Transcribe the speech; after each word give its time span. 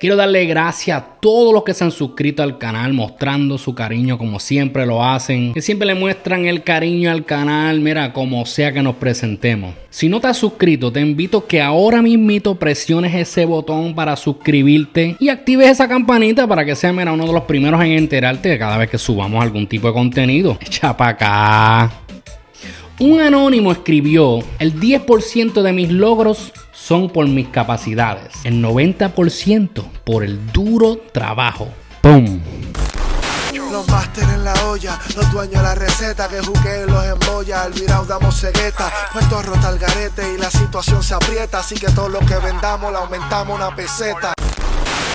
Quiero 0.00 0.14
darle 0.14 0.46
gracias 0.46 0.96
a 0.96 1.04
todos 1.20 1.52
los 1.52 1.64
que 1.64 1.74
se 1.74 1.82
han 1.82 1.90
suscrito 1.90 2.44
al 2.44 2.56
canal, 2.56 2.92
mostrando 2.92 3.58
su 3.58 3.74
cariño 3.74 4.16
como 4.16 4.38
siempre 4.38 4.86
lo 4.86 5.04
hacen. 5.04 5.52
Que 5.52 5.60
siempre 5.60 5.86
le 5.86 5.96
muestran 5.96 6.46
el 6.46 6.62
cariño 6.62 7.10
al 7.10 7.24
canal, 7.24 7.80
mira, 7.80 8.12
como 8.12 8.46
sea 8.46 8.72
que 8.72 8.80
nos 8.80 8.94
presentemos. 8.94 9.74
Si 9.90 10.08
no 10.08 10.20
te 10.20 10.28
has 10.28 10.36
suscrito, 10.36 10.92
te 10.92 11.00
invito 11.00 11.48
que 11.48 11.60
ahora 11.60 12.00
mismito 12.00 12.54
presiones 12.54 13.12
ese 13.12 13.44
botón 13.44 13.96
para 13.96 14.14
suscribirte 14.14 15.16
y 15.18 15.30
actives 15.30 15.68
esa 15.68 15.88
campanita 15.88 16.46
para 16.46 16.64
que 16.64 16.76
seas 16.76 16.92
uno 16.92 17.26
de 17.26 17.32
los 17.32 17.42
primeros 17.42 17.82
en 17.82 17.92
enterarte 17.92 18.50
de 18.50 18.58
cada 18.58 18.78
vez 18.78 18.88
que 18.88 18.98
subamos 18.98 19.42
algún 19.42 19.66
tipo 19.66 19.88
de 19.88 19.94
contenido. 19.94 20.58
Echa 20.60 20.96
para 20.96 21.10
acá. 21.10 21.92
Un 23.00 23.20
anónimo 23.20 23.72
escribió, 23.72 24.40
el 24.60 24.78
10% 24.78 25.62
de 25.62 25.72
mis 25.72 25.90
logros 25.90 26.52
son 26.88 27.10
por 27.10 27.28
mis 27.28 27.48
capacidades, 27.48 28.32
el 28.44 28.64
90% 28.64 29.84
por 30.04 30.24
el 30.24 30.50
duro 30.52 30.96
trabajo. 31.12 31.68
¡Pum! 32.00 32.40
Los 33.70 33.86
máster 33.88 34.24
en 34.24 34.42
la 34.42 34.54
olla, 34.64 34.98
los 35.14 35.30
dueños 35.30 35.56
de 35.56 35.62
la 35.62 35.74
receta 35.74 36.30
que 36.30 36.40
juqueen 36.40 36.86
los 36.86 37.04
embolla, 37.04 37.64
al 37.64 37.74
virao 37.74 38.06
damos 38.06 38.40
cegueta, 38.40 38.90
puesto 39.12 39.42
rota 39.42 39.68
el 39.68 39.78
garete 39.78 40.22
y 40.34 40.40
la 40.40 40.50
situación 40.50 41.02
se 41.02 41.12
aprieta, 41.12 41.58
así 41.58 41.74
que 41.74 41.88
todo 41.88 42.08
lo 42.08 42.20
que 42.20 42.36
vendamos 42.36 42.90
le 42.90 42.96
aumentamos 42.96 43.54
una 43.54 43.76
peseta. 43.76 44.32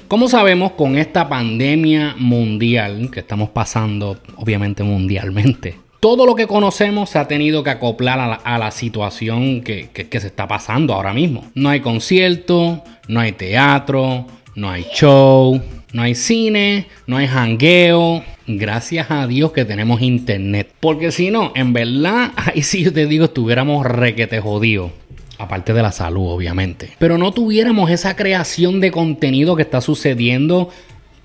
Como 0.07 0.29
sabemos, 0.29 0.73
con 0.73 0.95
esta 0.95 1.27
pandemia 1.27 2.13
mundial 2.19 3.09
que 3.11 3.21
estamos 3.21 3.49
pasando, 3.49 4.19
obviamente 4.35 4.83
mundialmente, 4.83 5.79
todo 6.03 6.25
lo 6.25 6.35
que 6.35 6.47
conocemos 6.47 7.11
se 7.11 7.17
ha 7.17 7.29
tenido 7.29 7.63
que 7.63 7.69
acoplar 7.69 8.19
a 8.43 8.57
la, 8.57 8.71
situación 8.71 9.61
que, 9.61 9.87
se 10.11 10.27
está 10.27 10.49
pasando 10.49 10.93
ahora 10.93 11.13
mismo. 11.13 11.49
No 11.55 11.69
hay 11.69 11.79
concierto, 11.79 12.83
no 13.07 13.21
hay 13.21 13.31
teatro, 13.31 14.27
no 14.53 14.69
hay 14.69 14.85
show, 14.93 15.61
no 15.93 16.01
hay 16.01 16.13
cine, 16.13 16.87
no 17.07 17.15
hay 17.15 17.27
jangueo. 17.27 18.21
Gracias 18.47 19.11
a 19.11 19.27
Dios 19.27 19.53
que 19.53 19.63
tenemos 19.63 20.01
internet. 20.01 20.73
Porque 20.81 21.09
si 21.13 21.31
no, 21.31 21.53
en 21.55 21.71
verdad, 21.71 22.33
ahí 22.35 22.63
sí 22.63 22.83
yo 22.83 22.91
te 22.91 23.07
digo, 23.07 23.23
estuviéramos 23.23 23.85
requete 23.85 24.41
jodidos. 24.41 24.91
Aparte 25.37 25.71
de 25.71 25.83
la 25.83 25.93
salud, 25.93 26.33
obviamente. 26.33 26.89
Pero 26.99 27.17
no 27.17 27.31
tuviéramos 27.31 27.89
esa 27.89 28.17
creación 28.17 28.81
de 28.81 28.91
contenido 28.91 29.55
que 29.55 29.61
está 29.61 29.79
sucediendo 29.79 30.69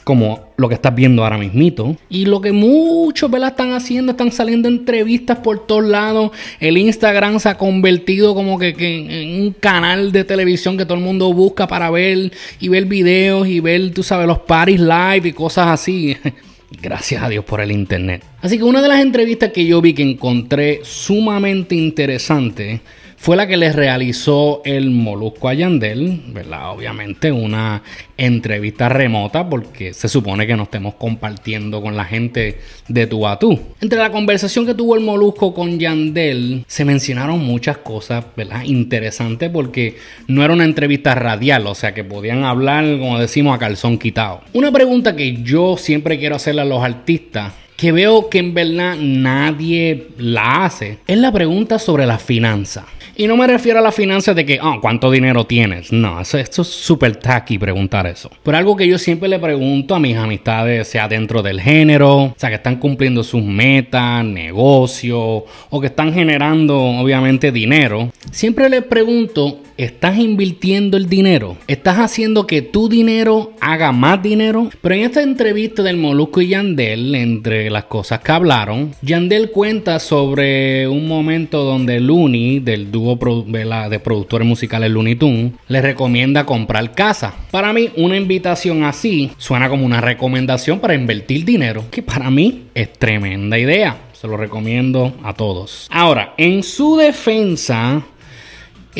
como 0.09 0.55
lo 0.56 0.70
que 0.70 0.75
estás 0.75 0.95
viendo 0.95 1.23
ahora 1.23 1.37
mismito. 1.37 1.95
Y 2.09 2.25
lo 2.25 2.41
que 2.41 2.53
muchos 2.53 3.31
¿verdad? 3.31 3.51
están 3.51 3.75
haciendo, 3.75 4.12
están 4.12 4.33
saliendo 4.33 4.67
entrevistas 4.67 5.37
por 5.41 5.67
todos 5.67 5.84
lados. 5.84 6.31
El 6.61 6.78
Instagram 6.78 7.39
se 7.39 7.51
ha 7.51 7.59
convertido 7.59 8.34
como 8.34 8.59
que, 8.59 8.70
en 8.70 9.42
un 9.42 9.53
canal 9.53 10.11
de 10.11 10.25
televisión 10.25 10.79
que 10.79 10.86
todo 10.86 10.97
el 10.97 11.05
mundo 11.05 11.31
busca 11.34 11.69
para 11.69 11.91
ver 11.91 12.33
y 12.59 12.69
ver 12.69 12.86
videos 12.86 13.48
y 13.48 13.61
ver, 13.61 13.91
tú 13.91 14.03
sabes, 14.03 14.27
los 14.27 14.39
parties 14.39 14.81
live 14.81 15.29
y 15.29 15.33
cosas 15.34 15.67
así. 15.67 16.17
Gracias 16.81 17.23
a 17.23 17.29
Dios 17.29 17.45
por 17.45 17.61
el 17.61 17.70
internet. 17.70 18.25
Así 18.41 18.56
que 18.56 18.64
una 18.64 18.81
de 18.81 18.89
las 18.89 19.03
entrevistas 19.03 19.53
que 19.53 19.67
yo 19.67 19.83
vi 19.83 19.92
que 19.92 20.05
encontré 20.05 20.81
sumamente 20.84 21.75
interesante 21.75 22.81
fue 23.19 23.36
la 23.36 23.48
que 23.48 23.56
le 23.56 23.72
realizó 23.72 24.62
el 24.64 24.91
Molusco 24.91 25.48
a 25.48 25.55
Yandel, 25.55 26.22
¿verdad? 26.28 26.70
Obviamente 26.70 27.33
una 27.33 27.83
entrevista 28.16 28.88
remota 28.88 29.48
porque 29.48 29.92
se 29.92 30.08
supone 30.08 30.47
que 30.47 30.56
nos 30.56 30.69
estemos 30.69 30.94
compartiendo 30.94 31.83
con 31.83 31.96
la 31.96 32.05
gente 32.05 32.61
de 32.86 33.06
tú 33.08 33.27
a 33.27 33.39
tú. 33.39 33.58
Entre 33.80 33.98
la 33.98 34.12
conversación 34.12 34.66
que 34.66 34.74
tuvo 34.74 34.94
el 34.94 35.02
Molusco 35.02 35.52
con 35.52 35.80
Yandel 35.80 36.64
se 36.69 36.84
mencionaron 36.84 37.44
muchas 37.44 37.78
cosas, 37.78 38.24
¿verdad? 38.36 38.62
Interesantes 38.62 39.50
porque 39.50 39.96
no 40.28 40.44
era 40.44 40.55
una 40.55 40.64
entrevista 40.64 41.16
radial, 41.16 41.66
o 41.66 41.74
sea 41.74 41.92
que 41.94 42.05
podían 42.05 42.44
hablar, 42.44 42.84
como 43.00 43.19
decimos, 43.19 43.55
a 43.55 43.58
calzón 43.58 43.98
quitado. 43.98 44.42
Una 44.52 44.70
pregunta 44.70 45.16
que 45.16 45.42
yo 45.42 45.77
siempre 45.77 46.20
quiero 46.20 46.36
hacerle 46.36 46.62
a 46.62 46.67
los 46.67 46.84
artistas 46.84 47.52
que 47.77 47.92
veo 47.92 48.28
que 48.28 48.39
en 48.39 48.55
verdad 48.55 48.96
nadie 48.96 50.08
la 50.18 50.64
hace 50.64 50.98
es 51.07 51.18
la 51.18 51.33
pregunta 51.33 51.78
sobre 51.78 52.07
la 52.07 52.18
finanza. 52.18 52.86
Y 53.20 53.27
no 53.27 53.36
me 53.36 53.48
refiero 53.48 53.80
a 53.80 53.83
las 53.83 53.96
finanzas 53.96 54.36
de 54.36 54.46
que, 54.46 54.61
oh, 54.62 54.80
¿cuánto 54.80 55.11
dinero 55.11 55.45
tienes? 55.45 55.90
No, 55.90 56.20
esto 56.20 56.62
es 56.62 56.68
súper 56.68 57.17
tacky 57.17 57.58
preguntar 57.58 58.06
eso. 58.06 58.30
Pero 58.45 58.56
algo 58.56 58.77
que 58.77 58.86
yo 58.86 58.96
siempre 58.96 59.29
le 59.29 59.40
pregunto 59.40 59.96
a 59.96 59.98
mis 59.98 60.17
amistades, 60.17 60.86
sea 60.86 61.08
dentro 61.08 61.42
del 61.42 61.61
género, 61.61 62.17
o 62.17 62.34
sea, 62.36 62.48
que 62.48 62.55
están 62.55 62.77
cumpliendo 62.77 63.24
sus 63.24 63.42
metas, 63.42 64.24
negocios, 64.24 65.42
o 65.68 65.80
que 65.80 65.89
están 65.89 66.14
generando, 66.14 66.78
obviamente, 66.78 67.51
dinero, 67.51 68.12
siempre 68.30 68.68
les 68.68 68.84
pregunto 68.84 69.62
¿Estás 69.78 70.18
invirtiendo 70.18 70.96
el 70.96 71.08
dinero? 71.08 71.56
¿Estás 71.68 71.98
haciendo 71.98 72.48
que 72.48 72.62
tu 72.62 72.89
dinero 72.89 73.52
haga 73.61 73.92
más 73.92 74.20
dinero? 74.20 74.70
Pero 74.83 74.96
en 74.96 75.02
esta 75.02 75.22
entrevista 75.22 75.84
del 75.84 75.96
Molusco 75.96 76.40
y 76.40 76.48
Yandel, 76.48 77.14
entre 77.14 77.70
las 77.70 77.84
cosas 77.84 78.18
que 78.18 78.33
hablaron, 78.33 78.92
Yandel 79.02 79.52
cuenta 79.52 80.00
sobre 80.00 80.89
un 80.89 81.06
momento 81.06 81.62
donde 81.62 82.00
Looney, 82.00 82.58
del 82.58 82.90
dúo 82.90 83.16
de 83.16 84.00
productores 84.00 84.48
musicales 84.48 84.90
Looney 84.90 85.14
Tunes, 85.14 85.52
le 85.68 85.80
recomienda 85.80 86.45
comprar 86.45 86.90
casa. 86.90 87.36
Para 87.52 87.72
mí, 87.72 87.90
una 87.96 88.16
invitación 88.16 88.83
así 88.83 89.30
suena 89.39 89.68
como 89.68 89.86
una 89.86 90.00
recomendación 90.00 90.80
para 90.80 90.96
invertir 90.96 91.45
dinero, 91.45 91.84
que 91.92 92.02
para 92.02 92.33
mí 92.33 92.64
es 92.74 92.92
tremenda 92.95 93.56
idea. 93.56 93.96
Se 94.12 94.27
lo 94.27 94.36
recomiendo 94.36 95.12
a 95.22 95.34
todos. 95.34 95.86
Ahora, 95.92 96.34
en 96.36 96.64
su 96.64 96.96
defensa, 96.96 98.05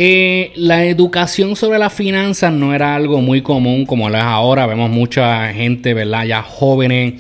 eh, 0.01 0.53
la 0.55 0.85
educación 0.85 1.57
sobre 1.57 1.77
las 1.77 1.93
finanzas 1.93 2.53
no 2.53 2.73
era 2.73 2.95
algo 2.95 3.21
muy 3.21 3.43
común 3.43 3.85
como 3.85 4.09
es 4.09 4.15
ahora. 4.15 4.65
Vemos 4.65 4.91
mucha 4.91 5.53
gente, 5.53 5.93
¿verdad? 5.93 6.25
Ya 6.25 6.41
jóvenes 6.41 7.15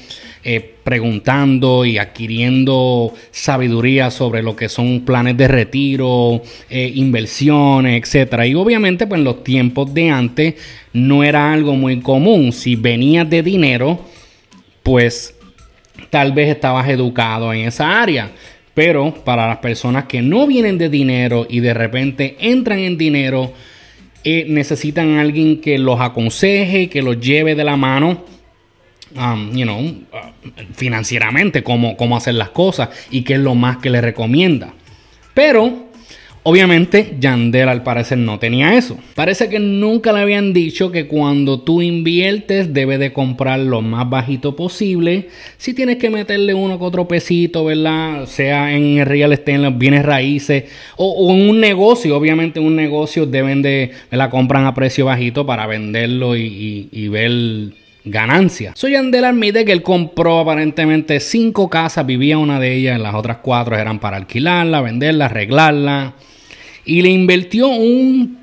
eh, 0.44 0.76
preguntando 0.84 1.84
y 1.84 1.98
adquiriendo 1.98 3.12
sabiduría 3.32 4.12
sobre 4.12 4.44
lo 4.44 4.54
que 4.54 4.68
son 4.68 5.00
planes 5.00 5.36
de 5.36 5.48
retiro, 5.48 6.40
eh, 6.70 6.92
inversiones, 6.94 8.00
etcétera. 8.00 8.46
Y 8.46 8.54
obviamente, 8.54 9.08
pues 9.08 9.18
en 9.18 9.24
los 9.24 9.42
tiempos 9.42 9.92
de 9.92 10.10
antes 10.10 10.54
no 10.92 11.24
era 11.24 11.52
algo 11.52 11.74
muy 11.74 12.00
común. 12.00 12.52
Si 12.52 12.76
venías 12.76 13.28
de 13.28 13.42
dinero, 13.42 13.98
pues 14.84 15.34
tal 16.10 16.30
vez 16.30 16.48
estabas 16.48 16.88
educado 16.88 17.52
en 17.52 17.66
esa 17.66 18.00
área. 18.00 18.30
Pero 18.78 19.12
para 19.12 19.48
las 19.48 19.56
personas 19.56 20.04
que 20.04 20.22
no 20.22 20.46
vienen 20.46 20.78
de 20.78 20.88
dinero 20.88 21.48
y 21.50 21.58
de 21.58 21.74
repente 21.74 22.36
entran 22.38 22.78
en 22.78 22.96
dinero, 22.96 23.52
eh, 24.22 24.44
necesitan 24.46 25.18
a 25.18 25.22
alguien 25.22 25.60
que 25.60 25.78
los 25.78 26.00
aconseje, 26.00 26.88
que 26.88 27.02
los 27.02 27.18
lleve 27.18 27.56
de 27.56 27.64
la 27.64 27.76
mano. 27.76 28.24
Um, 29.16 29.50
you 29.52 29.64
know, 29.64 29.80
uh, 29.80 30.74
financieramente, 30.74 31.64
cómo, 31.64 31.96
cómo 31.96 32.16
hacer 32.16 32.34
las 32.34 32.50
cosas 32.50 32.90
y 33.10 33.22
qué 33.22 33.34
es 33.34 33.40
lo 33.40 33.56
más 33.56 33.78
que 33.78 33.90
le 33.90 34.00
recomienda. 34.00 34.72
Pero 35.34 35.87
Obviamente, 36.48 37.14
Yandel 37.20 37.68
al 37.68 37.82
parecer 37.82 38.16
no 38.16 38.38
tenía 38.38 38.72
eso. 38.72 38.96
Parece 39.14 39.50
que 39.50 39.58
nunca 39.58 40.14
le 40.14 40.20
habían 40.20 40.54
dicho 40.54 40.90
que 40.90 41.06
cuando 41.06 41.60
tú 41.60 41.82
inviertes 41.82 42.72
debes 42.72 42.98
de 43.00 43.12
comprar 43.12 43.60
lo 43.60 43.82
más 43.82 44.08
bajito 44.08 44.56
posible. 44.56 45.28
Si 45.58 45.74
tienes 45.74 45.98
que 45.98 46.08
meterle 46.08 46.54
uno 46.54 46.78
con 46.78 46.88
otro 46.88 47.06
pesito, 47.06 47.66
¿verdad? 47.66 48.24
Sea 48.24 48.74
en 48.74 48.96
el 48.96 49.04
real 49.04 49.34
estate, 49.34 49.56
en 49.56 49.62
los 49.62 49.76
bienes 49.76 50.06
raíces 50.06 50.64
o, 50.96 51.34
en 51.34 51.50
un 51.50 51.60
negocio. 51.60 52.16
Obviamente, 52.16 52.60
un 52.60 52.76
negocio 52.76 53.26
deben 53.26 53.60
de 53.60 53.90
la 54.10 54.30
compran 54.30 54.64
a 54.64 54.72
precio 54.72 55.04
bajito 55.04 55.44
para 55.44 55.66
venderlo 55.66 56.34
y, 56.34 56.88
y 56.90 57.08
ver 57.08 57.74
ganancia. 58.06 58.72
Soy 58.74 58.92
Yandel 58.92 59.26
admite 59.26 59.66
que 59.66 59.72
él 59.72 59.82
compró 59.82 60.38
aparentemente 60.38 61.20
cinco 61.20 61.68
casas, 61.68 62.06
vivía 62.06 62.38
una 62.38 62.58
de 62.58 62.74
ellas, 62.74 62.98
las 62.98 63.14
otras 63.14 63.36
cuatro 63.42 63.76
eran 63.76 63.98
para 63.98 64.16
alquilarla, 64.16 64.80
venderla, 64.80 65.26
arreglarla 65.26 66.14
y 66.88 67.02
le 67.02 67.10
invirtió 67.10 67.68
un 67.68 68.38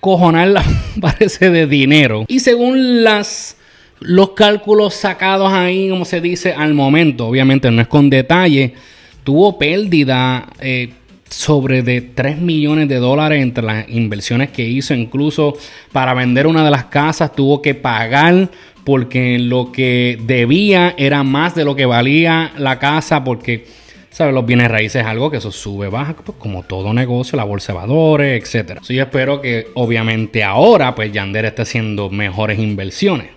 cojonal, 0.00 0.56
parece, 1.00 1.50
de 1.50 1.66
dinero. 1.66 2.24
Y 2.26 2.40
según 2.40 3.04
las 3.04 3.56
los 4.00 4.30
cálculos 4.30 4.94
sacados 4.94 5.52
ahí, 5.52 5.90
como 5.90 6.06
se 6.06 6.22
dice, 6.22 6.54
al 6.54 6.72
momento, 6.72 7.26
obviamente 7.26 7.70
no 7.70 7.82
es 7.82 7.88
con 7.88 8.08
detalle, 8.08 8.72
tuvo 9.24 9.58
pérdida 9.58 10.48
eh, 10.58 10.88
sobre 11.28 11.82
de 11.82 12.00
3 12.00 12.38
millones 12.38 12.88
de 12.88 12.96
dólares 12.96 13.42
entre 13.42 13.62
las 13.62 13.88
inversiones 13.90 14.48
que 14.50 14.66
hizo, 14.66 14.94
incluso 14.94 15.54
para 15.92 16.14
vender 16.14 16.46
una 16.46 16.64
de 16.64 16.70
las 16.70 16.86
casas 16.86 17.36
tuvo 17.36 17.60
que 17.60 17.74
pagar 17.74 18.48
porque 18.84 19.38
lo 19.38 19.70
que 19.70 20.18
debía 20.26 20.94
era 20.96 21.22
más 21.22 21.54
de 21.54 21.66
lo 21.66 21.76
que 21.76 21.84
valía 21.84 22.52
la 22.56 22.78
casa 22.78 23.22
porque 23.22 23.66
¿sabes? 24.10 24.34
Los 24.34 24.44
bienes 24.44 24.70
raíces 24.70 25.02
es 25.02 25.06
algo 25.06 25.30
que 25.30 25.38
eso 25.38 25.50
sube, 25.50 25.88
baja, 25.88 26.14
pues, 26.14 26.36
como 26.38 26.62
todo 26.62 26.92
negocio, 26.92 27.36
la 27.36 27.44
bolsa 27.44 27.72
de 27.72 27.78
valores, 27.78 28.42
etcétera. 28.42 28.80
yo 28.86 29.02
espero 29.02 29.40
que 29.40 29.68
obviamente 29.74 30.42
ahora 30.44 30.94
pues 30.94 31.12
Yander 31.12 31.44
esté 31.44 31.62
haciendo 31.62 32.10
mejores 32.10 32.58
inversiones. 32.58 33.28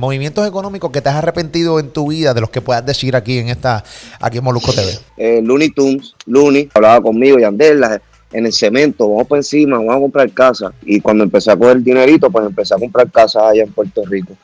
Movimientos 0.00 0.48
económicos 0.48 0.90
que 0.90 1.02
te 1.02 1.10
has 1.10 1.16
arrepentido 1.16 1.78
en 1.78 1.90
tu 1.90 2.08
vida 2.08 2.32
de 2.32 2.40
los 2.40 2.48
que 2.48 2.62
puedas 2.62 2.86
decir 2.86 3.14
aquí 3.14 3.38
en 3.38 3.48
esta 3.48 3.84
aquí 4.18 4.38
en 4.38 4.44
Molusco 4.44 4.72
TV. 4.72 4.98
Eh, 5.18 5.42
Looney 5.44 5.70
Tunes, 5.70 6.14
Looney, 6.24 6.70
hablaba 6.72 7.02
conmigo, 7.02 7.38
Yandel, 7.38 7.84
en 8.32 8.46
el 8.46 8.52
cemento, 8.52 9.10
vamos 9.10 9.26
por 9.26 9.38
encima, 9.38 9.76
vamos 9.76 9.96
a 9.96 9.98
comprar 9.98 10.30
casa. 10.30 10.72
Y 10.82 11.00
cuando 11.00 11.24
empecé 11.24 11.50
a 11.50 11.56
coger 11.56 11.82
dinerito, 11.82 12.30
pues 12.30 12.46
empecé 12.46 12.74
a 12.74 12.78
comprar 12.78 13.10
casas 13.10 13.42
allá 13.42 13.64
en 13.64 13.72
Puerto 13.72 14.02
Rico. 14.06 14.34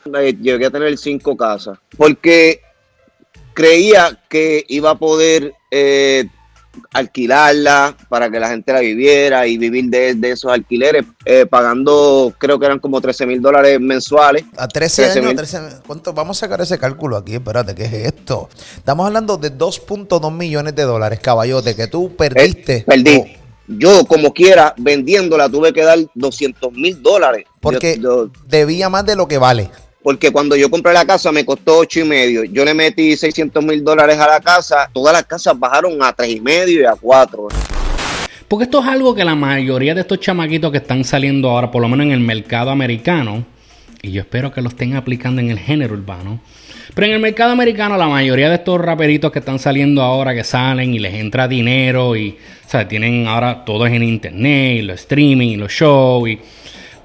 Llegué 0.41 0.65
a 0.65 0.69
tener 0.69 0.95
cinco 0.97 1.35
casas, 1.35 1.79
porque 1.97 2.61
creía 3.57 4.19
que 4.29 4.65
iba 4.67 4.91
a 4.91 4.95
poder 4.99 5.55
eh, 5.71 6.29
alquilarla 6.93 7.97
para 8.07 8.29
que 8.29 8.39
la 8.39 8.49
gente 8.49 8.71
la 8.71 8.81
viviera 8.81 9.47
y 9.47 9.57
vivir 9.57 9.85
de, 9.85 10.29
esos 10.29 10.51
alquileres, 10.51 11.05
eh, 11.25 11.47
pagando 11.47 12.31
creo 12.37 12.59
que 12.59 12.67
eran 12.67 12.77
como 12.77 13.01
13 13.01 13.25
mil 13.25 13.41
dólares 13.41 13.79
mensuales. 13.79 14.43
A 14.57 14.67
13, 14.67 15.05
años, 15.09 15.35
13, 15.35 15.59
¿cuánto? 15.87 16.13
Vamos 16.13 16.37
a 16.37 16.41
sacar 16.41 16.61
ese 16.61 16.77
cálculo 16.77 17.17
aquí, 17.17 17.33
espérate, 17.33 17.73
¿qué 17.73 17.85
es 17.85 17.93
esto? 17.93 18.47
Estamos 18.75 19.07
hablando 19.07 19.37
de 19.37 19.51
2.2 19.51 20.31
millones 20.31 20.75
de 20.75 20.83
dólares, 20.83 21.19
caballote, 21.19 21.75
que 21.75 21.87
tú 21.87 22.15
perdiste. 22.15 22.75
Eh, 22.75 22.83
perdí. 22.85 23.37
Yo, 23.67 24.05
como 24.05 24.35
quiera, 24.35 24.75
vendiéndola, 24.77 25.49
tuve 25.49 25.73
que 25.73 25.83
dar 25.83 25.97
200 26.13 26.71
mil 26.73 27.01
dólares. 27.01 27.47
Porque 27.59 27.99
debía 28.47 28.87
más 28.89 29.03
de 29.07 29.15
lo 29.15 29.27
que 29.27 29.39
vale 29.39 29.71
porque 30.07 30.31
cuando 30.31 30.55
yo 30.55 30.69
compré 30.69 30.93
la 30.93 31.03
casa 31.03 31.33
me 31.33 31.43
costó 31.43 31.79
ocho 31.79 31.99
y 31.99 32.05
medio. 32.05 32.45
Yo 32.45 32.63
le 32.63 32.73
metí 32.73 33.17
600 33.17 33.61
mil 33.61 33.83
dólares 33.83 34.17
a 34.17 34.25
la 34.25 34.39
casa, 34.39 34.89
todas 34.93 35.11
las 35.11 35.25
casas 35.25 35.59
bajaron 35.59 36.01
a 36.01 36.13
tres 36.13 36.33
y 36.33 36.39
medio 36.39 36.79
y 36.79 36.85
a 36.85 36.93
cuatro. 36.93 37.49
Porque 38.47 38.63
esto 38.63 38.79
es 38.79 38.85
algo 38.85 39.13
que 39.13 39.25
la 39.25 39.35
mayoría 39.35 39.93
de 39.93 39.99
estos 39.99 40.21
chamaquitos 40.21 40.71
que 40.71 40.77
están 40.77 41.03
saliendo 41.03 41.49
ahora, 41.49 41.71
por 41.71 41.81
lo 41.81 41.89
menos 41.89 42.05
en 42.05 42.13
el 42.13 42.21
mercado 42.21 42.71
americano, 42.71 43.43
y 44.01 44.11
yo 44.11 44.21
espero 44.21 44.49
que 44.53 44.61
lo 44.61 44.69
estén 44.69 44.95
aplicando 44.95 45.41
en 45.41 45.51
el 45.51 45.59
género 45.59 45.95
urbano, 45.95 46.39
pero 46.95 47.07
en 47.07 47.13
el 47.15 47.19
mercado 47.19 47.51
americano 47.51 47.97
la 47.97 48.07
mayoría 48.07 48.47
de 48.47 48.55
estos 48.55 48.79
raperitos 48.79 49.29
que 49.33 49.39
están 49.39 49.59
saliendo 49.59 50.01
ahora, 50.01 50.33
que 50.33 50.45
salen 50.45 50.93
y 50.93 50.99
les 50.99 51.15
entra 51.15 51.49
dinero 51.49 52.15
y, 52.15 52.37
o 52.65 52.69
sea, 52.69 52.87
tienen 52.87 53.27
ahora 53.27 53.65
todo 53.65 53.85
en 53.85 54.01
internet, 54.01 54.77
y 54.77 54.81
los 54.83 55.01
streaming, 55.01 55.49
y 55.49 55.57
los 55.57 55.73
shows 55.73 56.29
y 56.29 56.39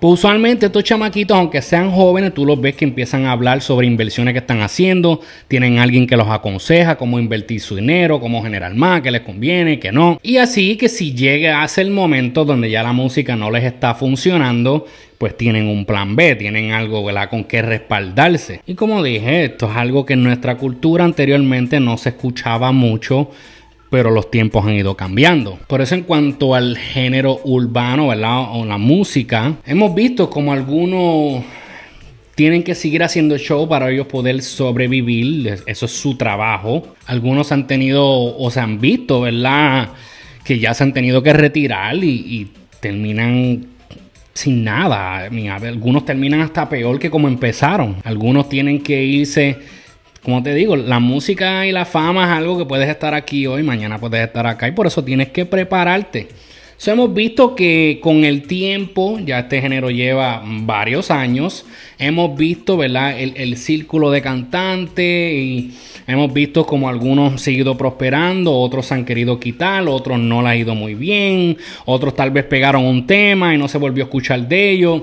pues 0.03 0.15
usualmente 0.15 0.67
estos 0.67 0.83
chamaquitos, 0.83 1.37
aunque 1.37 1.63
sean 1.63 1.93
jóvenes, 1.93 2.35
tú 2.35 2.45
los 2.45 2.61
ves 2.61 2.75
que 2.75 2.85
empiezan 2.85 3.25
a 3.25 3.31
hablar 3.31 3.61
sobre 3.61 3.87
inversiones 3.87 4.35
que 4.35 4.41
están 4.41 4.61
haciendo, 4.61 5.21
tienen 5.47 5.79
alguien 5.79 6.09
que 6.09 6.17
los 6.17 6.27
aconseja 6.27 6.97
cómo 6.97 7.21
invertir 7.21 7.61
su 7.61 7.77
dinero, 7.77 8.19
cómo 8.19 8.43
generar 8.43 8.75
más, 8.75 9.01
qué 9.01 9.13
les 9.13 9.21
conviene, 9.21 9.79
qué 9.79 9.93
no. 9.93 10.19
Y 10.21 10.39
así 10.39 10.75
que 10.77 10.89
si 10.89 11.15
llega 11.15 11.63
a 11.63 11.69
el 11.77 11.93
momento 11.93 12.45
donde 12.45 12.69
ya 12.69 12.83
la 12.83 12.93
música 12.93 13.37
no 13.37 13.53
les 13.53 13.63
está 13.63 13.95
funcionando, 13.95 14.87
pues 15.19 15.37
tienen 15.37 15.69
un 15.69 15.85
plan 15.85 16.17
B, 16.17 16.35
tienen 16.35 16.73
algo 16.73 17.09
con 17.31 17.45
qué 17.45 17.63
respaldarse. 17.63 18.61
Y 18.67 18.75
como 18.75 19.05
dije, 19.05 19.45
esto 19.45 19.71
es 19.71 19.77
algo 19.77 20.05
que 20.05 20.15
en 20.15 20.25
nuestra 20.25 20.57
cultura 20.57 21.05
anteriormente 21.05 21.79
no 21.79 21.97
se 21.97 22.09
escuchaba 22.09 22.73
mucho 22.73 23.31
pero 23.93 24.11
los 24.11 24.31
tiempos 24.31 24.65
han 24.65 24.73
ido 24.73 24.97
cambiando. 24.97 25.59
Por 25.67 25.83
eso 25.83 25.95
en 25.95 26.05
cuanto 26.05 26.55
al 26.55 26.79
género 26.79 27.43
urbano, 27.45 28.09
¿verdad? 28.09 28.57
O 28.57 28.65
la 28.65 28.79
música, 28.79 29.57
hemos 29.67 29.95
visto 29.95 30.31
como 30.31 30.55
algunos 30.55 31.45
tienen 32.35 32.63
que 32.63 32.75
seguir 32.75 33.03
haciendo 33.03 33.37
show 33.37 33.69
para 33.69 33.91
ellos 33.91 34.07
poder 34.07 34.41
sobrevivir, 34.41 35.59
eso 35.67 35.85
es 35.85 35.93
su 35.93 36.17
trabajo. 36.17 36.95
Algunos 37.05 37.53
han 37.53 37.67
tenido 37.67 38.03
o 38.03 38.51
se 38.51 38.61
han 38.61 38.81
visto, 38.81 39.21
¿verdad? 39.21 39.91
Que 40.43 40.59
ya 40.59 40.73
se 40.73 40.85
han 40.85 40.95
tenido 40.95 41.23
que 41.23 41.35
retirar 41.35 41.95
y, 41.97 42.09
y 42.09 42.51
terminan 42.81 43.67
sin 44.33 44.65
nada. 44.65 45.29
Algunos 45.67 46.07
terminan 46.07 46.41
hasta 46.41 46.67
peor 46.67 46.99
que 46.99 47.11
como 47.11 47.29
empezaron. 47.29 47.97
Algunos 48.05 48.49
tienen 48.49 48.83
que 48.83 49.05
irse 49.05 49.59
como 50.23 50.43
te 50.43 50.55
digo, 50.55 50.77
la 50.77 51.01
música 51.01 51.67
y 51.67 51.73
la 51.73 51.85
fama 51.85 52.25
es 52.25 52.31
algo 52.31 52.57
que 52.57 52.65
puedes 52.65 52.89
estar 52.89 53.13
aquí 53.13 53.47
hoy, 53.47 53.63
mañana 53.63 53.99
puedes 53.99 54.25
estar 54.25 54.47
acá 54.47 54.69
y 54.69 54.73
por 54.73 54.87
eso 54.87 55.03
tienes 55.03 55.31
que 55.31 55.47
prepararte. 55.47 56.29
hemos 56.87 57.13
visto 57.13 57.57
que 57.57 57.99
con 58.01 58.25
el 58.25 58.43
tiempo, 58.43 59.19
ya 59.19 59.41
este 59.41 59.61
género 59.61 59.91
lleva 59.91 60.43
varios 60.45 61.11
años, 61.11 61.67
hemos 61.99 62.37
visto 62.37 62.77
¿verdad? 62.77 63.19
El, 63.19 63.57
círculo 63.57 64.13
de 64.13 64.23
cantantes 64.23 65.35
y 65.35 65.73
hemos 66.07 66.33
visto 66.33 66.67
como 66.67 66.89
algunos 66.89 67.33
han 67.33 67.39
seguido 67.41 67.77
prosperando, 67.77 68.57
otros 68.57 68.93
han 68.93 69.05
querido 69.05 69.41
quitar, 69.41 69.89
otros 69.89 70.21
no 70.21 70.41
le 70.41 70.49
ha 70.49 70.57
ido 70.57 70.77
muy 70.77 70.95
bien, 70.95 71.57
otros 71.85 72.15
tal 72.15 72.31
vez 72.31 72.45
pegaron 72.45 72.85
un 72.85 73.09
tema 73.09 73.57
y 73.57 73.59
no 73.59 73.67
se 73.67 73.79
volvió 73.79 74.05
a 74.05 74.07
escuchar 74.07 74.47
de 74.47 74.71
ellos 74.71 75.03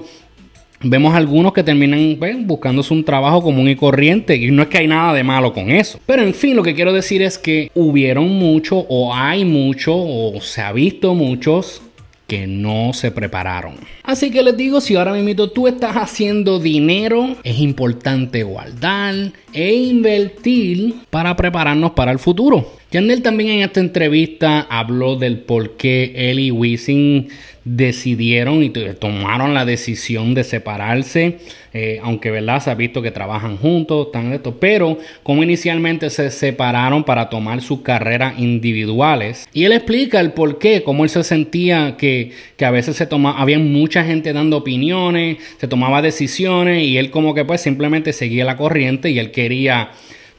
vemos 0.81 1.15
algunos 1.15 1.53
que 1.53 1.63
terminan 1.63 2.15
pues, 2.17 2.35
buscándose 2.45 2.93
un 2.93 3.03
trabajo 3.03 3.41
común 3.41 3.67
y 3.67 3.75
corriente 3.75 4.35
y 4.35 4.51
no 4.51 4.63
es 4.63 4.69
que 4.69 4.79
hay 4.79 4.87
nada 4.87 5.13
de 5.13 5.23
malo 5.23 5.53
con 5.53 5.71
eso. 5.71 5.99
Pero 6.05 6.23
en 6.23 6.33
fin, 6.33 6.55
lo 6.55 6.63
que 6.63 6.75
quiero 6.75 6.93
decir 6.93 7.21
es 7.21 7.37
que 7.37 7.71
hubieron 7.75 8.29
mucho 8.29 8.77
o 8.89 9.13
hay 9.13 9.45
mucho 9.45 9.93
o 9.95 10.39
se 10.41 10.61
ha 10.61 10.71
visto 10.71 11.13
muchos 11.13 11.81
que 12.27 12.45
no 12.45 12.93
se 12.93 13.09
prepararon. 13.09 13.73
Así 14.03 14.29
que 14.29 14.43
les 14.43 14.55
digo, 14.55 14.79
si 14.81 14.95
ahora 14.95 15.13
mismo 15.13 15.49
tú 15.49 15.67
estás 15.67 15.95
haciendo 15.95 16.59
dinero, 16.59 17.35
es 17.43 17.59
importante 17.59 18.43
guardar 18.43 19.15
e 19.51 19.73
invertir 19.73 20.93
para 21.09 21.35
prepararnos 21.35 21.91
para 21.91 22.11
el 22.11 22.19
futuro. 22.19 22.78
Yandel 22.91 23.21
también 23.21 23.51
en 23.51 23.59
esta 23.61 23.79
entrevista 23.79 24.61
habló 24.61 25.15
del 25.15 25.37
por 25.37 25.77
qué 25.77 26.11
él 26.15 26.39
y 26.39 26.49
Wisin 26.49 27.27
decidieron 27.63 28.63
y 28.63 28.71
tomaron 28.71 29.53
la 29.53 29.63
decisión 29.63 30.33
de 30.33 30.43
separarse, 30.43 31.37
eh, 31.71 31.99
aunque 32.01 32.31
verdad 32.31 32.63
se 32.63 32.71
ha 32.71 32.73
visto 32.73 33.03
que 33.03 33.11
trabajan 33.11 33.57
juntos, 33.57 34.07
están 34.07 34.33
esto, 34.33 34.59
pero 34.59 34.97
como 35.21 35.43
inicialmente 35.43 36.09
se 36.09 36.31
separaron 36.31 37.03
para 37.03 37.29
tomar 37.29 37.61
sus 37.61 37.81
carreras 37.81 38.39
individuales. 38.39 39.47
Y 39.53 39.65
él 39.65 39.73
explica 39.73 40.19
el 40.19 40.31
por 40.31 40.57
qué, 40.57 40.81
cómo 40.81 41.03
él 41.03 41.11
se 41.11 41.23
sentía 41.23 41.95
que, 41.95 42.31
que 42.57 42.65
a 42.65 42.71
veces 42.71 42.95
se 42.95 43.05
tomaba, 43.05 43.39
había 43.39 43.59
mucha 43.59 44.03
gente 44.03 44.33
dando 44.33 44.57
opiniones, 44.57 45.37
se 45.59 45.67
tomaba 45.67 46.01
decisiones 46.01 46.83
y 46.83 46.97
él 46.97 47.11
como 47.11 47.35
que 47.35 47.45
pues 47.45 47.61
simplemente 47.61 48.13
seguía 48.13 48.45
la 48.45 48.57
corriente 48.57 49.11
y 49.11 49.19
él 49.19 49.29
quería 49.29 49.91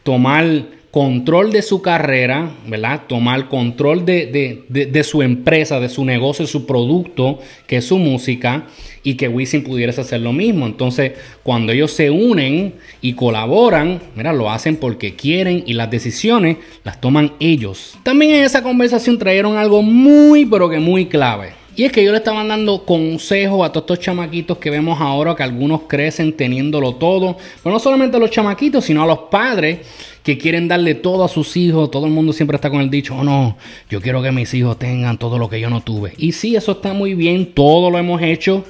tomar 0.02 0.79
control 0.90 1.52
de 1.52 1.62
su 1.62 1.82
carrera, 1.82 2.50
¿verdad? 2.66 3.02
Tomar 3.06 3.48
control 3.48 4.04
de, 4.04 5.02
su 5.04 5.22
empresa, 5.22 5.78
de 5.78 5.88
su 5.88 6.04
negocio, 6.04 6.44
de 6.44 6.50
su 6.50 6.66
producto, 6.66 7.38
que 7.66 7.76
es 7.76 7.84
su 7.84 7.98
música, 7.98 8.66
y 9.02 9.14
que 9.14 9.28
Wisin 9.28 9.62
pudiese 9.62 10.00
hacer 10.00 10.20
lo 10.20 10.32
mismo. 10.32 10.66
Entonces, 10.66 11.12
cuando 11.42 11.72
ellos 11.72 11.92
se 11.92 12.10
unen 12.10 12.74
y 13.00 13.12
colaboran, 13.12 14.00
mira, 14.16 14.32
lo 14.32 14.50
hacen 14.50 14.76
porque 14.76 15.14
quieren 15.14 15.62
y 15.64 15.74
las 15.74 15.90
decisiones 15.90 16.56
las 16.84 17.00
toman 17.00 17.34
ellos. 17.38 17.96
También 18.02 18.34
en 18.34 18.44
esa 18.44 18.62
conversación 18.62 19.18
trajeron 19.18 19.56
algo 19.56 19.82
muy, 19.82 20.44
pero 20.44 20.68
que 20.68 20.80
muy 20.80 21.06
clave. 21.06 21.59
Y 21.76 21.84
es 21.84 21.92
que 21.92 22.04
yo 22.04 22.10
le 22.10 22.18
estaban 22.18 22.48
dando 22.48 22.84
consejos 22.84 23.64
a 23.64 23.70
todos 23.70 23.84
estos 23.84 24.00
chamaquitos 24.00 24.58
que 24.58 24.70
vemos 24.70 25.00
ahora, 25.00 25.36
que 25.36 25.42
algunos 25.42 25.82
crecen 25.82 26.32
teniéndolo 26.32 26.96
todo. 26.96 27.36
Pero 27.62 27.72
no 27.72 27.78
solamente 27.78 28.16
a 28.16 28.20
los 28.20 28.30
chamaquitos, 28.30 28.84
sino 28.84 29.02
a 29.02 29.06
los 29.06 29.18
padres 29.30 29.78
que 30.22 30.36
quieren 30.36 30.68
darle 30.68 30.96
todo 30.96 31.24
a 31.24 31.28
sus 31.28 31.56
hijos. 31.56 31.90
Todo 31.90 32.06
el 32.06 32.12
mundo 32.12 32.32
siempre 32.32 32.56
está 32.56 32.70
con 32.70 32.80
el 32.80 32.90
dicho, 32.90 33.14
oh 33.16 33.24
no, 33.24 33.56
yo 33.88 34.00
quiero 34.00 34.22
que 34.22 34.32
mis 34.32 34.52
hijos 34.54 34.78
tengan 34.78 35.16
todo 35.16 35.38
lo 35.38 35.48
que 35.48 35.60
yo 35.60 35.70
no 35.70 35.80
tuve. 35.80 36.12
Y 36.18 36.32
sí, 36.32 36.56
eso 36.56 36.72
está 36.72 36.92
muy 36.92 37.14
bien, 37.14 37.54
todo 37.54 37.88
lo 37.90 37.98
hemos 37.98 38.20
hecho, 38.20 38.64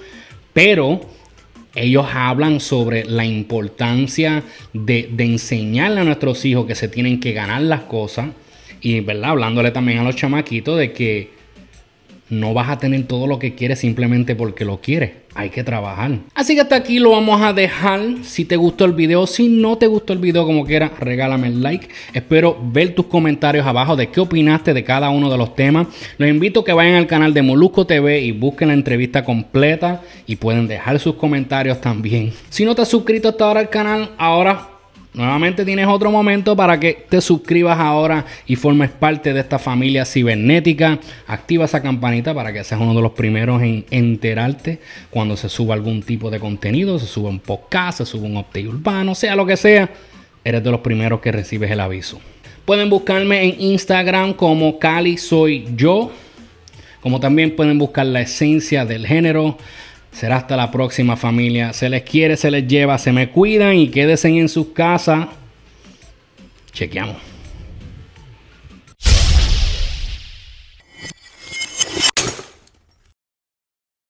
pero 0.52 1.00
ellos 1.74 2.06
hablan 2.12 2.60
sobre 2.60 3.04
la 3.04 3.24
importancia 3.24 4.42
de, 4.72 5.08
de, 5.10 5.24
enseñarle 5.24 6.00
a 6.00 6.04
nuestros 6.04 6.44
hijos 6.44 6.66
que 6.66 6.74
se 6.74 6.88
tienen 6.88 7.20
que 7.20 7.32
ganar 7.32 7.62
las 7.62 7.82
cosas. 7.82 8.28
Y, 8.82 9.00
¿verdad? 9.00 9.30
Hablándole 9.30 9.70
también 9.70 9.98
a 9.98 10.04
los 10.04 10.16
chamaquitos 10.16 10.78
de 10.78 10.92
que 10.92 11.39
no 12.30 12.54
vas 12.54 12.70
a 12.70 12.78
tener 12.78 13.04
todo 13.04 13.26
lo 13.26 13.38
que 13.38 13.54
quieres 13.54 13.80
simplemente 13.80 14.34
porque 14.34 14.64
lo 14.64 14.80
quieres. 14.80 15.12
Hay 15.34 15.50
que 15.50 15.62
trabajar. 15.62 16.18
Así 16.34 16.54
que 16.54 16.62
hasta 16.62 16.74
aquí 16.74 16.98
lo 16.98 17.10
vamos 17.10 17.40
a 17.40 17.52
dejar. 17.52 18.00
Si 18.22 18.44
te 18.44 18.56
gustó 18.56 18.84
el 18.84 18.94
video, 18.94 19.26
si 19.26 19.48
no 19.48 19.78
te 19.78 19.86
gustó 19.86 20.12
el 20.12 20.18
video 20.18 20.44
como 20.44 20.64
quieras, 20.64 20.92
regálame 20.98 21.48
el 21.48 21.62
like. 21.62 21.88
Espero 22.12 22.58
ver 22.60 22.94
tus 22.94 23.06
comentarios 23.06 23.66
abajo 23.66 23.94
de 23.94 24.08
qué 24.08 24.20
opinaste 24.20 24.74
de 24.74 24.82
cada 24.82 25.10
uno 25.10 25.30
de 25.30 25.38
los 25.38 25.54
temas. 25.54 25.86
Los 26.18 26.28
invito 26.28 26.60
a 26.60 26.64
que 26.64 26.72
vayan 26.72 26.94
al 26.94 27.06
canal 27.06 27.32
de 27.34 27.42
Molusco 27.42 27.86
TV 27.86 28.20
y 28.20 28.32
busquen 28.32 28.68
la 28.68 28.74
entrevista 28.74 29.24
completa 29.24 30.02
y 30.26 30.36
pueden 30.36 30.66
dejar 30.66 30.98
sus 30.98 31.14
comentarios 31.14 31.80
también. 31.80 32.32
Si 32.48 32.64
no 32.64 32.74
te 32.74 32.82
has 32.82 32.88
suscrito 32.88 33.28
hasta 33.28 33.44
ahora 33.44 33.60
al 33.60 33.70
canal, 33.70 34.10
ahora 34.18 34.79
Nuevamente 35.12 35.64
tienes 35.64 35.88
otro 35.88 36.12
momento 36.12 36.54
para 36.54 36.78
que 36.78 37.06
te 37.08 37.20
suscribas 37.20 37.80
ahora 37.80 38.26
y 38.46 38.54
formes 38.54 38.90
parte 38.90 39.32
de 39.32 39.40
esta 39.40 39.58
familia 39.58 40.04
cibernética. 40.04 41.00
Activa 41.26 41.64
esa 41.64 41.82
campanita 41.82 42.32
para 42.32 42.52
que 42.52 42.62
seas 42.62 42.80
uno 42.80 42.94
de 42.94 43.02
los 43.02 43.12
primeros 43.12 43.60
en 43.60 43.84
enterarte 43.90 44.78
cuando 45.10 45.36
se 45.36 45.48
suba 45.48 45.74
algún 45.74 46.02
tipo 46.02 46.30
de 46.30 46.38
contenido, 46.38 46.96
se 47.00 47.06
suba 47.06 47.28
un 47.28 47.40
podcast, 47.40 47.98
se 47.98 48.06
suba 48.06 48.26
un 48.26 48.36
update 48.36 48.68
urbano, 48.68 49.16
sea 49.16 49.34
lo 49.34 49.46
que 49.46 49.56
sea. 49.56 49.90
Eres 50.44 50.62
de 50.62 50.70
los 50.70 50.80
primeros 50.80 51.20
que 51.20 51.32
recibes 51.32 51.70
el 51.72 51.80
aviso. 51.80 52.20
Pueden 52.64 52.88
buscarme 52.88 53.42
en 53.42 53.60
Instagram 53.60 54.34
como 54.34 54.78
Cali 54.78 55.18
Soy 55.18 55.66
Yo. 55.74 56.12
Como 57.00 57.18
también 57.18 57.56
pueden 57.56 57.78
buscar 57.78 58.06
la 58.06 58.20
esencia 58.20 58.84
del 58.84 59.06
género. 59.06 59.58
Será 60.12 60.36
hasta 60.36 60.56
la 60.56 60.70
próxima 60.70 61.16
familia. 61.16 61.72
Se 61.72 61.88
les 61.88 62.02
quiere, 62.02 62.36
se 62.36 62.50
les 62.50 62.66
lleva, 62.66 62.98
se 62.98 63.12
me 63.12 63.30
cuidan 63.30 63.76
y 63.76 63.88
quédense 63.88 64.28
en 64.28 64.48
sus 64.48 64.68
casas. 64.68 65.28
Chequeamos. 66.72 67.29